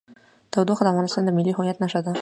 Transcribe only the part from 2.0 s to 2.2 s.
ده.